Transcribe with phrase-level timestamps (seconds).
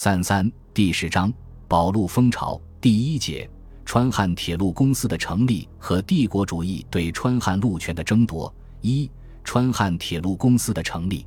[0.00, 1.32] 三三第十章
[1.66, 3.50] 保路风潮第一节
[3.84, 8.54] 川汉铁路公司的成立和帝国主义对川汉路权的争夺。
[8.80, 9.10] 一
[9.42, 11.26] 川汉铁路公司的成立。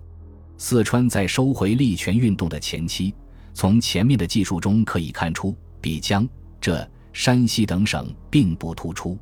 [0.58, 3.14] 四川在收回利权运动的前期，
[3.54, 6.26] 从前面的技术中可以看出，比江
[6.62, 9.18] 浙山西等省并不突出。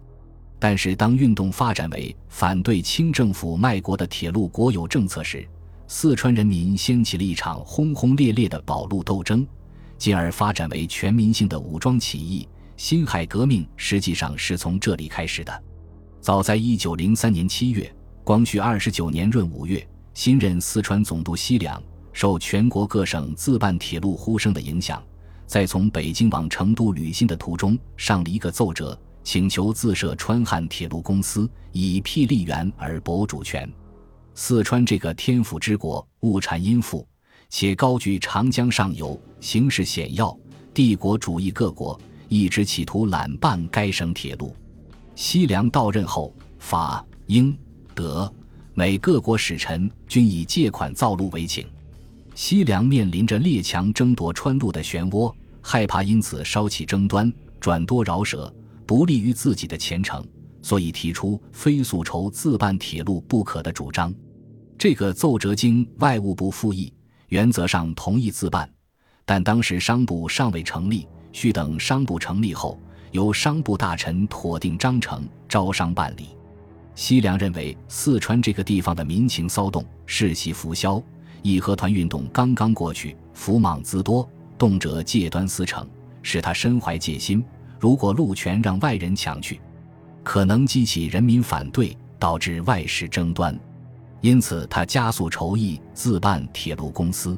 [0.59, 5.43] 但是，当运动发展为反对清政府卖国的铁路国有政策时，
[5.91, 9.45] 四川人民掀起了一场轰轰烈烈的保路斗争，
[9.97, 12.47] 进而发展为全民性的武装起义。
[12.77, 15.63] 辛亥革命实际上是从这里开始的。
[16.21, 17.91] 早在一九零三年七月，
[18.23, 21.81] 光绪二十九年闰五月，新任四川总督西良
[22.13, 25.01] 受全国各省自办铁路呼声的影响，
[25.47, 28.97] 在从北京往成都旅行的途中，上了一个奏折。
[29.23, 33.67] 请求自设川汉铁路公司，以辟利源而博主权。
[34.41, 37.05] 四川这个天府之国，物产殷富，
[37.49, 40.35] 且高居长江上游，形势险要。
[40.73, 41.99] 帝国主义各国
[42.29, 44.55] 一直企图揽办该省铁路。
[45.13, 47.55] 西凉到任后，法、英、
[47.93, 48.33] 德、
[48.73, 51.67] 美各国使臣均以借款造路为请。
[52.33, 58.51] 西凉面临着列强争夺川路的漩涡，害怕因此烧起争端，转多饶舌。
[58.87, 60.25] 不利于自己的前程，
[60.61, 64.11] 所以提出非速筹自办铁路不可的主张。
[64.79, 66.93] 这个奏折经外务部复议，
[67.27, 68.67] 原则上同意自办，
[69.25, 72.79] 但当时商部尚未成立，需等商部成立后，
[73.11, 76.29] 由商部大臣妥定章程，招商办理。
[76.95, 81.03] 西凉认为四川这个地方的民情骚动，世袭浮嚣，
[81.41, 84.25] 义和团运动刚刚过去，福莽滋多，
[84.57, 85.85] 动辄借端私成，
[86.23, 87.43] 使他身怀戒心。
[87.81, 89.59] 如果路权让外人抢去，
[90.23, 93.59] 可能激起人民反对，导致外事争端。
[94.21, 97.37] 因此，他加速筹议自办铁路公司。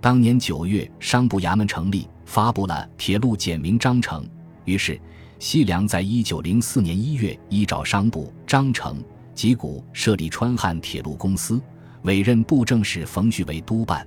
[0.00, 4.22] 当年九月，商部衙门成立，发布了《铁路简明章程》。
[4.64, 5.00] 于是，
[5.38, 9.02] 西凉在一九零四年一月依照商部章程
[9.34, 11.60] 集股设立川汉铁路公司，
[12.02, 14.06] 委任布政使冯旭为督办。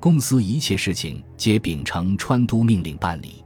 [0.00, 3.44] 公司一切事情皆秉承川督命令办理。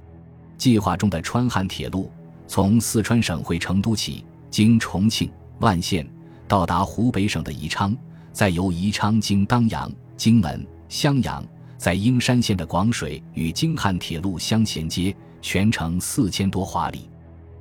[0.57, 2.11] 计划中的川汉铁路
[2.47, 6.09] 从四川省会成都起，经重庆、万县，
[6.49, 7.97] 到达湖北省的宜昌，
[8.33, 11.45] 再由宜昌经当阳、荆门、襄阳，
[11.77, 17.09] 在英山县的广水与京汉铁路相衔接，全程四千多华里。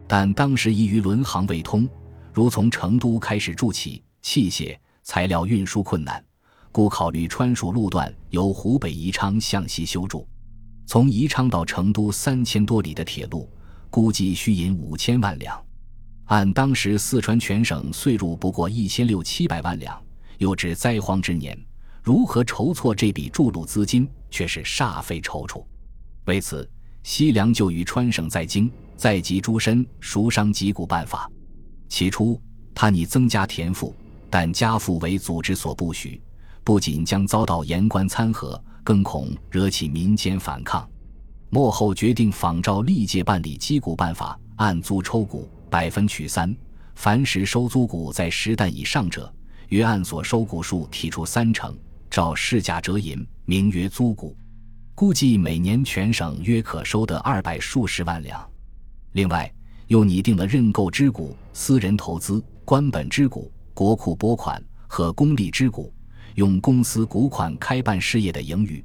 [0.07, 1.90] 但当时由于轮航未通，
[2.31, 6.24] 如从成都开始筑起，器械、材料运输困难，
[6.72, 10.28] 故考虑川蜀路段由湖北宜昌向西修筑。
[10.85, 13.50] 从宜昌到成都三千多里的铁路，
[13.90, 15.65] 估计需银五千万两。
[16.25, 20.02] 按当时四川全省岁入不过一千六七百万两，
[20.38, 21.58] 又至灾荒之年，
[22.03, 25.63] 如何筹措这笔筑路资金，却是煞费踌躇。
[26.25, 26.69] 为此，
[27.03, 31.30] 西凉就与川省在京在籍诸身熟商集股办法。
[31.88, 32.42] 起初，
[32.74, 33.96] 他拟增加田赋，
[34.30, 36.22] 但家父为组织所不许，
[36.63, 38.62] 不仅将遭到言官参合。
[38.84, 40.88] 更恐惹起民间反抗，
[41.50, 46.56] 末后决定仿照历届办理击鼓办法，按租抽股，百分取三。
[46.96, 49.30] 凡时收租股在十担以上者，
[49.68, 51.78] 约按所收股数提出三成，
[52.09, 54.34] 照市价折银，名曰租股。
[54.94, 58.50] 估计每年全省约可收得二百数十万两。
[59.12, 59.53] 另外，
[59.88, 65.94] 又拟定了认购之股、私人投资、官本之股、国库拨款和公立之股。
[66.36, 68.81] 用公司股款开办事业的盈余，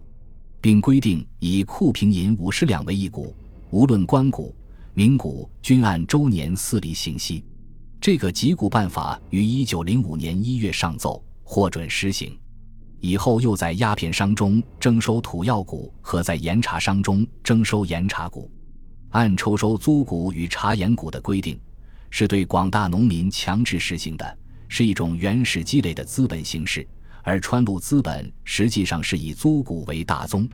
[0.60, 3.32] 并规定以库平银五十两为一股，
[3.70, 4.52] 无论官股、
[4.92, 7.44] 名股均按周年四厘行息。
[8.00, 12.36] 这个集股办法于一九零五年一月上奏，获准施行。
[12.98, 18.50] 以后又在鸦片商中征收土药股和在盐茶商中征收盐茶股。
[19.10, 21.58] 按抽收租股与茶盐股的规定，
[22.10, 26.86] 是对广大农民强制实行的，是一种原始积累的资本形式。
[27.22, 30.48] 而川路资本实际上是以租股为大宗。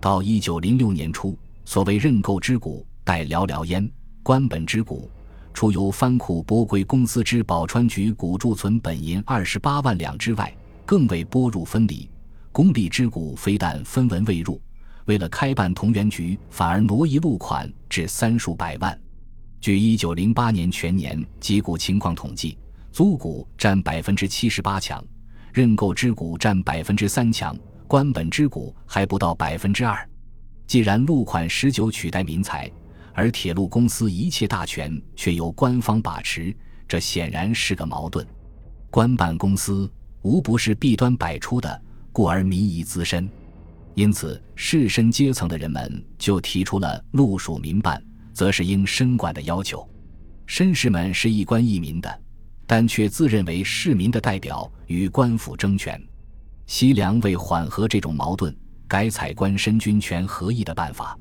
[0.00, 3.90] 到一九零六年初，所谓认购之股待寥寥焉。
[4.22, 5.10] 官本之股，
[5.54, 10.54] 除由藩库拨归公司之宝川局股贮存本银二十八万两之外，
[10.84, 12.08] 更未拨入分离。
[12.52, 14.60] 公立之股非但分文未入，
[15.06, 19.00] 为了开办同源局，反而挪移路款至三数百万。
[19.60, 22.58] 据一九零八年全年集股情况统计，
[22.92, 25.02] 租股占百分之七十八强。
[25.52, 27.56] 认购之股占百分之三强，
[27.88, 30.08] 官本之股还不到百分之二。
[30.66, 32.70] 既然路款十九取代民财，
[33.12, 36.54] 而铁路公司一切大权却由官方把持，
[36.86, 38.26] 这显然是个矛盾。
[38.90, 39.90] 官办公司
[40.22, 43.28] 无不是弊端百出的，故而民疑滋深。
[43.94, 48.02] 因此士绅阶层的人们就提出了陆属民办，
[48.32, 49.86] 则是应绅管的要求。
[50.46, 52.20] 绅士们是一官一民的，
[52.66, 56.00] 但却自认为市民的代表，与官府争权。
[56.66, 58.56] 西凉为缓和这种矛盾，
[58.86, 61.18] 改采官绅军权合议的办法。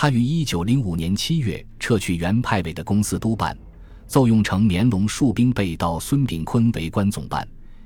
[0.00, 3.58] 他于一九零五年七月撤去原派委的公司督办，
[4.06, 7.44] 奏用成绵龙戍兵备到孙炳坤为官总办，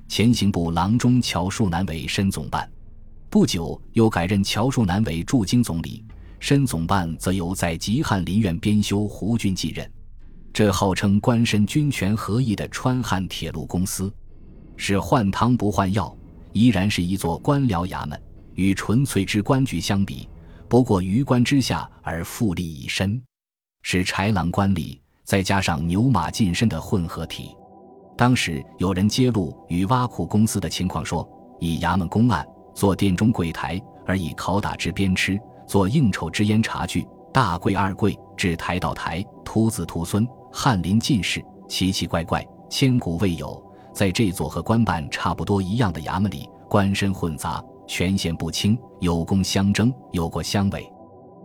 [0.08, 2.70] 前行部郎中乔树南为申总办。
[3.30, 6.04] 不久，又改任乔树南为驻京总理，
[6.38, 9.90] 申总办则由在吉汉林院编修胡俊继任。
[10.52, 14.12] 这号称官绅军权合一的川汉铁路公司，
[14.76, 16.14] 是换汤不换药，
[16.52, 18.22] 依然是一座官僚衙门，
[18.54, 20.28] 与纯粹之官局相比，
[20.72, 23.22] 不过于官之下而富利以身，
[23.82, 27.54] 是豺狼官吏再加上牛马近身的混合体。
[28.16, 31.28] 当时有人揭露与挖苦公司的情况，说
[31.60, 32.42] 以衙门公案。
[32.74, 43.62] 做殿中柜台，而以拷打之鞭笞；做应酬之烟茶具，大柜二柜，至台倒台，徒子徒孙，翰林进士，奇奇怪怪，千古未有。
[43.92, 50.90] 在这座和官办差不多一样的衙门里，官绅混杂，权限不清，有功相争，有过相违，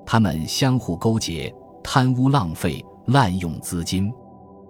[0.05, 1.53] 他们相互勾结，
[1.83, 4.11] 贪污浪费，滥用资金。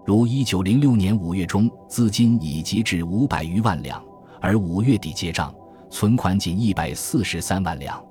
[0.05, 4.03] 如一九零六年五月中，资金已集至五百余万两，
[4.41, 5.53] 而五月底结账。
[5.89, 8.03] 存款仅一百四十三万两，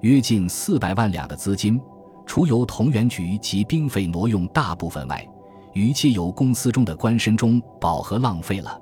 [0.00, 1.80] 约近四百万两的资金，
[2.26, 5.24] 除由同源局及兵费挪用大部分外，
[5.72, 8.76] 余皆由公司中的官绅中饱和浪费了。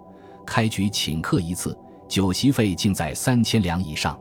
[0.47, 1.79] 开局请客一次，
[2.11, 4.21] 酒席费竟在三千两以上。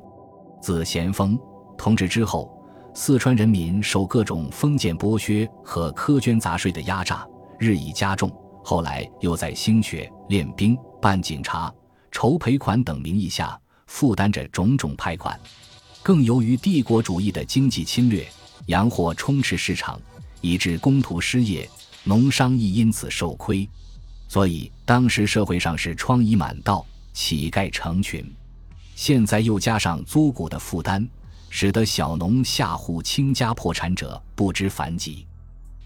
[0.61, 1.37] 自咸丰
[1.75, 2.55] 同治之后，
[2.93, 7.27] 四川人民受各种封建剥削和苛捐杂税的压榨
[7.57, 8.31] 日益加重，
[8.63, 11.73] 后来又在兴学、练兵、办警察、
[12.11, 13.59] 筹赔款等名义下。
[13.87, 15.37] 负担着种种派款，
[16.03, 18.23] 更由于帝国主义的经济侵略，
[18.67, 19.99] 洋货充斥市场，
[20.41, 21.67] 以致工徒失业，
[22.03, 23.67] 农商亦因此受亏。
[24.27, 26.85] 所以当时社会上是疮痍满道，
[27.19, 28.25] 乞丐成群。
[28.95, 31.05] 现在又加上租谷的负担，
[31.49, 35.27] 使得小农下户倾家破产者不知凡几。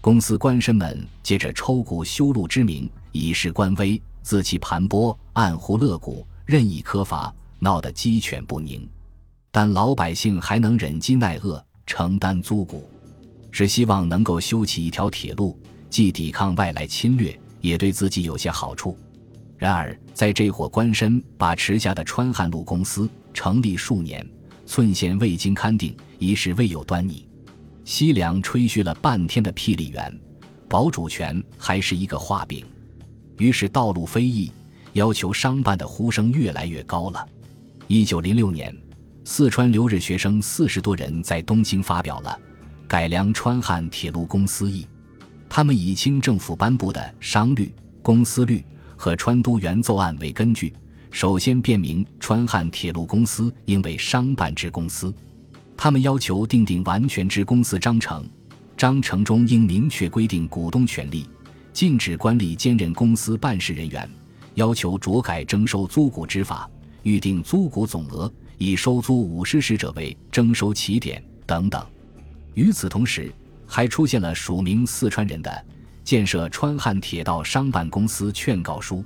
[0.00, 7.34] 公司官绅们借着抽谷修路之名，以示官威，自弃盘剥，暗户勒谷，任意苛罚。
[7.58, 8.88] 闹得鸡犬不宁，
[9.50, 12.88] 但老百姓还能忍饥耐饿，承担租谷，
[13.50, 15.58] 是希望能够修起一条铁路，
[15.90, 18.96] 既抵抗外来侵略，也对自己有些好处。
[19.64, 24.22] 然而，在这伙官绅把持下的川汉路公司成立数年，
[24.66, 27.26] 寸线未经勘定，一事未有端倪。
[27.82, 30.20] 西凉吹嘘了半天的霹雳园，
[30.68, 32.62] 保主权还是一个画饼。
[33.38, 34.52] 于是道路非议，
[34.92, 37.26] 要求商办的呼声越来越高了。
[37.86, 38.76] 一九零六年，
[39.24, 42.38] 四川留日学生四十多人在东京发表了
[42.86, 44.82] 《改良川汉铁路公司议》，
[45.48, 48.62] 他们以清政府颁布的商律、公司律
[49.04, 50.72] 和川督原奏案为根据，
[51.10, 55.14] 首先辩明川汉铁路公司应为商办之公司。
[55.76, 58.26] 他们要求订定完全之公司章程，
[58.78, 61.28] 章程中应明确规定股东权利，
[61.70, 64.08] 禁止官吏兼任公司办事人员，
[64.54, 66.66] 要求酌改征收租股之法。
[67.02, 71.86] 预定租股总额以收租五十石者为征收起点等等。
[72.54, 73.30] 与此同时，
[73.66, 75.66] 还出现了署名四川人的
[76.04, 79.04] 建设川汉铁道商办公司劝告书。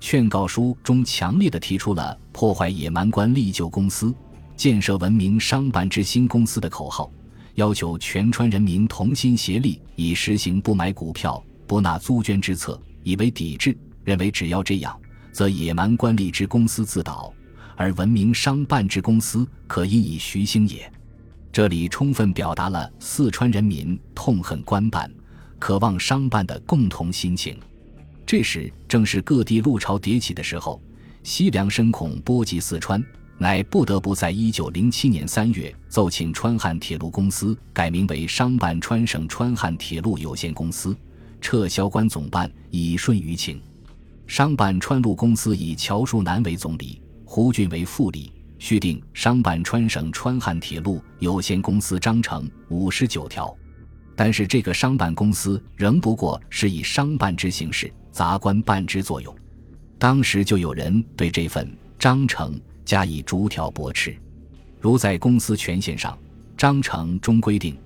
[0.00, 4.14] 劝告书中强烈的提出了破坏野蛮官立旧公司、
[4.56, 7.10] 建设文明商办之新公司的口号，
[7.56, 13.76] 要求全川人民同心协力，以实行不买股票、不纳租捐之策，以为抵制。
[14.04, 14.98] 认为只要这样。
[15.30, 17.32] 则野蛮官吏之公司自倒，
[17.76, 20.90] 而文明商办之公司可因以徐兴也。
[21.52, 25.08] 这里充分表达了四川人民痛恨官办、
[25.58, 27.58] 渴望商办的共同心情。
[28.26, 30.80] 这时正是各地路潮迭起的时候，
[31.22, 33.02] 西凉深恐波及四川，
[33.38, 40.96] 乃不得不在一九零七年三月奏请川汉铁路公司改名为商办川省川汉铁路有限公司，
[41.40, 43.60] 撤销官总办，以顺舆情。
[44.26, 53.56] 商办川路公司以乔树南为总理，胡俊为副理，续订商办川省川汉铁路有限公司章程五十九条。
[54.20, 59.32] 但是这个商办公司仍不过是以商办之形式，杂官办之作用。
[59.96, 64.16] 当时就有人对这份章程加以逐条驳斥，
[64.80, 66.18] 如在公司权限上，
[66.56, 67.78] 章程中规定，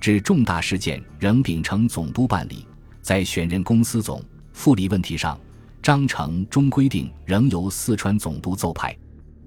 [0.00, 2.64] 指重大事件仍秉承总督办理；
[3.02, 5.36] 在选任公司总副理问题上。
[5.82, 8.96] 章程中规定，仍由四川总督奏派。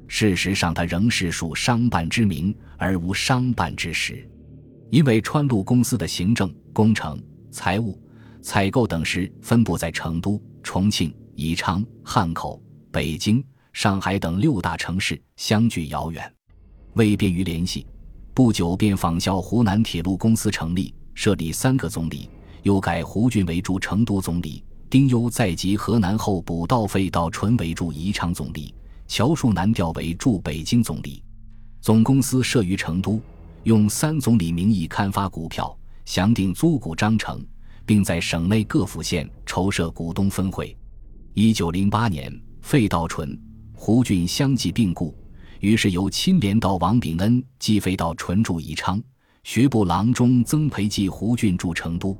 [0.10, 4.28] 事实上，他仍是属商办之名而无商办之实，
[4.94, 7.20] 因为川路公司的行政、工程、
[7.50, 8.00] 财务、
[8.44, 16.32] 采购等事分布在成都、重庆、宜昌、汉口、北京、上海等六大城市，相距遥远，
[16.94, 17.88] 为便于联系，
[18.36, 22.30] 不久便仿效湖南铁路公司成立，设立三个总理，
[22.62, 28.72] 又改胡俊为驻成都总理，丁忧在籍河南后补道费到纯为驻宜昌总理。
[29.08, 31.24] 乔树南调为驻北京总理，
[31.82, 33.20] 总公司设于成都，
[33.64, 37.46] 用三总理名义刊发股票，详定租股章程，
[37.86, 40.76] 并在省内各府县筹设股东分会。
[41.34, 43.40] 一九零八年，费道纯、
[43.74, 45.16] 胡俊相继病故，
[45.62, 49.02] 于是由钦廉道王炳恩继费道纯驻宜昌，
[49.44, 52.18] 学部郎中曾培继胡俊驻成都。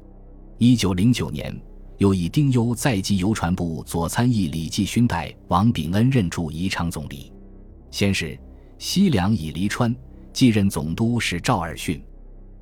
[0.58, 1.56] 一九零九年。
[2.00, 7.32] 又以丁忧在籍邮传部左参议李继勋代王炳恩任驻宜昌总理。
[7.92, 8.38] 先是，
[8.78, 9.96] 西凉以黎川
[10.34, 12.02] 继任总督是赵尔巽。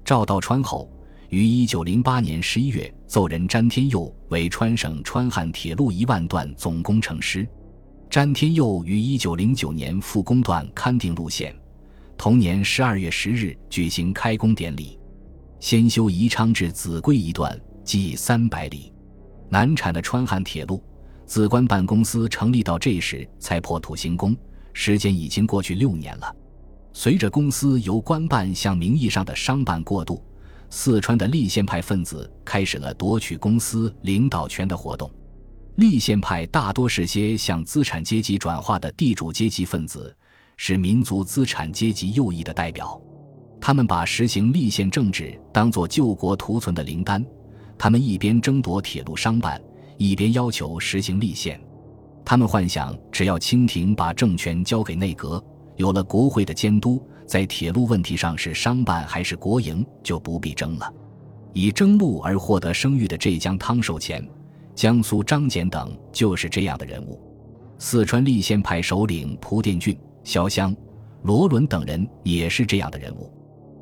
[0.03, 0.91] 赵到川后，
[1.29, 7.47] 于一九零八年十一月奏任詹天佑为川省川汉铁路一万段总工程师。
[8.09, 11.55] 詹天佑于一九零九年复工段勘定路线，
[12.17, 14.99] 同年十二月十日举行开工典礼。
[15.61, 18.91] 先修宜昌至秭归一段，计三百里。
[19.47, 20.83] 难产的川汉铁路，
[21.25, 24.35] 自官办公司成立到这时才破土行工，
[24.73, 26.35] 时间已经过去六年了。
[26.93, 30.23] 随着公司由官办向名义上的商办过渡，
[30.69, 35.09] 四川的立宪派分子开始了夺取公司领导权的活动。
[35.75, 40.15] 立宪派大多是些向资产阶级转化的地主阶级分子，
[40.57, 43.01] 是民族资产阶级右翼的代表。
[43.59, 47.25] 他们把实行立宪政治当作救国图存的灵丹。
[47.77, 49.59] 他们一边争夺铁路商办，
[49.97, 51.59] 一边要求实行立宪。
[52.23, 55.43] 他们幻想，只要清廷把政权交给内阁，
[55.81, 60.93] 有了国会的监督，在铁路问题上是商办还是国营，就不必争了。
[61.53, 64.23] 以争路而获得声誉的浙江汤寿乾、
[64.75, 67.19] 江苏张謇等就是这样的人物。
[67.79, 70.73] 四川立宪派首领蒲殿俊、萧湘、
[71.23, 73.33] 罗伦等人也是这样的人物。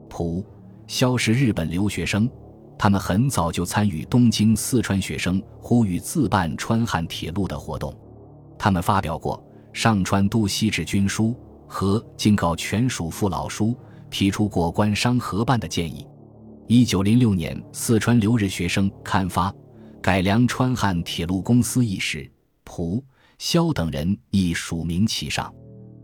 [0.08, 0.41] 蒲、
[0.88, 2.29] 萧是日本留学生。
[2.77, 7.94] 他们很早就参与东京、四川学生呼吁自办川汉铁路的活动，
[8.58, 9.38] 他们发表过
[9.77, 11.25] 《上川都西制军书》
[11.69, 13.77] 和警告全属父老书，
[14.09, 16.05] 提出过官商合办的建议。
[16.67, 19.51] 一九零六年，四川留日学生刊发
[20.01, 22.23] 《改良川汉铁路公司议事》，
[22.63, 23.03] 蒲、
[23.38, 25.53] 萧等人亦署名其上。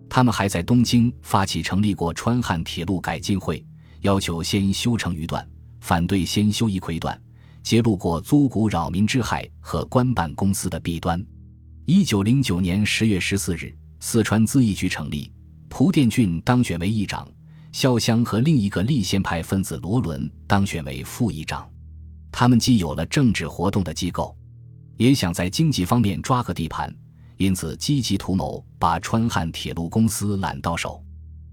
[0.07, 3.65] 他们还在东京发起成立过川汉铁路改进会，
[4.01, 5.45] 要求先修成一段。
[5.81, 7.19] 反对先修一溃断，
[7.61, 11.23] 揭露过租股扰民之害和官办公司的弊端。
[11.85, 15.31] 一九零九年十月十四日，四川咨议局成立，
[15.77, 17.27] 蒲殿俊当选为议长，
[17.73, 21.69] 萧湘和另一个立宪派分子罗伦当选为副议长。
[22.31, 24.33] 他们既有了政治活动的机构，
[24.95, 26.95] 也想在经济方面抓个地盘，
[27.35, 31.03] 因此积极图谋把川汉铁路公司揽到手。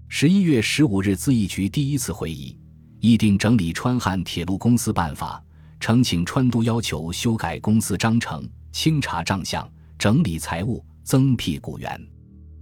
[0.07, 2.57] 十一月十五日，自议局第一次会议。
[3.01, 5.43] 议定整理川汉铁路公司办法，
[5.81, 12.01] 呈请川督要求修改公司章程、清查账项、整理财务、增辟股员。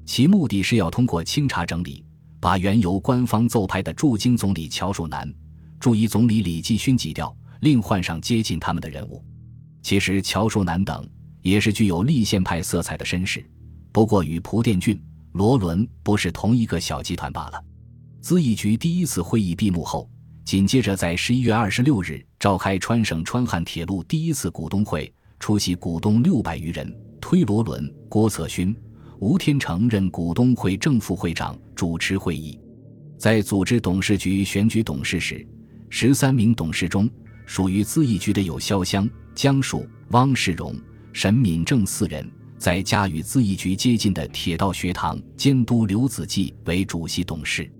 [0.05, 2.03] 其目的是要通过清查整理，
[2.39, 5.31] 把原由官方奏派的驻京总理乔树南、
[5.79, 9.23] 驻伊总理李继勋挤掉，另换上接近他们的人物。
[9.81, 11.07] 其实乔树南等
[11.41, 13.43] 也是具有立宪派色彩的绅士，
[13.91, 15.01] 不过与蒲殿俊、
[15.33, 17.63] 罗伦不是同一个小集团罢了。
[18.19, 20.09] 资议局第一次会议闭幕后。
[20.43, 28.75] 紧接着，在十一月二十六日召开川省川汉铁路第一次股东会，出席股东六百余人，推罗伦、郭策勋、
[29.21, 32.59] 吴天成任股东会正副会长主持会议。
[33.19, 35.47] 在组织董事局选举董事时，
[35.91, 37.07] 十三名董事中，
[37.45, 40.75] 属于资义局的有萧湘、江树、汪世荣、
[41.13, 47.71] 沈敏正四人，在加与资义局接近的铁道学堂监督刘子骥为主席董事，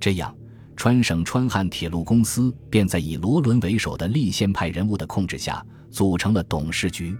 [0.00, 0.34] 这样。
[0.74, 7.14] 川省川汉铁路公司便在以罗伦为首的立宪派人物的控制下组成了董事局。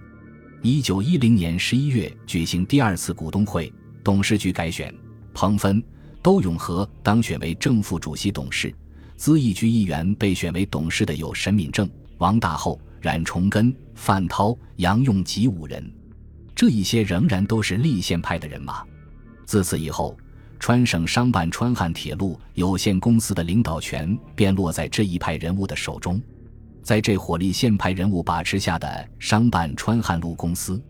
[0.63, 4.93] 一九一零年十一月举行第二次股东会，董事局改选，
[5.33, 5.83] 彭芬、
[6.21, 8.71] 窦永和当选为正副主席董事。
[9.15, 11.89] 资议局议员被选为董事的有沈敏正、
[12.19, 15.91] 王大厚、冉崇根、范涛、杨用吉五人，
[16.53, 18.83] 这一些仍然都是立宪派的人马。
[19.47, 20.15] 自此以后。
[20.59, 26.21] 川省商办川汉铁路有限公司的领导权便落在这一派人物的手中，
[26.83, 30.81] 在这火力宪派人物把持下的商办川汉路公司，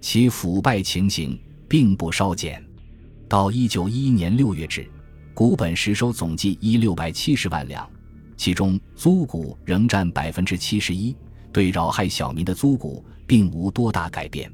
[0.00, 1.38] 其腐败情形
[1.68, 2.64] 并不稍减。
[3.28, 4.88] 到一九一一年六月止，
[5.34, 7.88] 股本实收总计一六百七十万两，
[8.36, 11.14] 其中租股仍占百分之七十一，
[11.52, 14.50] 对扰害小民的租股并无多大改变。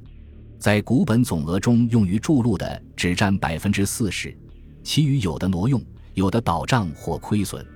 [0.59, 4.37] 在股本总额中，用于筑路的只占百分之四十，
[4.83, 5.83] 其余有的挪用，
[6.15, 7.67] 有的倒账或亏损。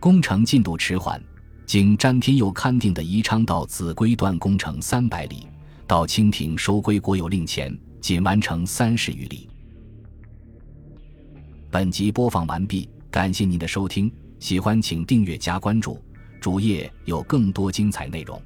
[0.00, 1.22] 工程进度迟缓，
[1.64, 5.46] 经詹天佑勘定的宜昌到秭归段工程三百里，
[5.86, 9.48] 到清廷收归国有令前，仅完成三十余里。
[11.70, 15.98] 本集播放完毕，感谢您的收听，喜欢请订阅加关注，
[16.40, 18.40] 主页有更多精彩内容。